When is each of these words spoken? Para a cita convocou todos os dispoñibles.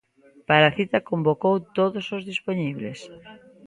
Para 0.49 0.65
a 0.67 0.75
cita 0.77 1.07
convocou 1.09 1.55
todos 1.77 2.05
os 2.15 2.21
dispoñibles. 2.31 2.99